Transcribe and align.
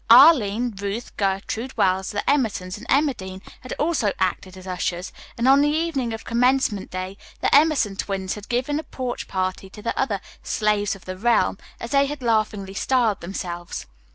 Arline, 0.09 0.73
Ruth, 0.81 1.15
Gertrude 1.15 1.77
Wells, 1.77 2.09
the 2.09 2.23
Emersons 2.27 2.75
and 2.75 2.87
Emma 2.89 3.13
Dean 3.13 3.39
had 3.59 3.71
also 3.73 4.13
acted 4.17 4.57
as 4.57 4.65
ushers, 4.65 5.13
and 5.37 5.47
on 5.47 5.61
the 5.61 5.69
evening 5.69 6.11
of 6.11 6.23
commencement 6.25 6.89
day 6.89 7.17
the 7.39 7.53
Emerson 7.53 7.95
twins 7.95 8.33
had 8.33 8.49
given 8.49 8.79
a 8.79 8.83
porch 8.83 9.27
party 9.27 9.69
to 9.69 9.81
the 9.83 9.95
other 9.95 10.19
"slaves 10.41 10.95
of 10.95 11.05
the 11.05 11.17
realm," 11.19 11.59
as 11.79 11.91
they 11.91 12.07
had 12.07 12.23
laughingly 12.23 12.73
styled 12.73 13.21
themselves. 13.21 13.85